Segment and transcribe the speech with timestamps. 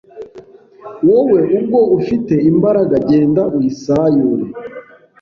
[1.07, 4.45] Wowe ubwo ufite imbaraga genda uyisayure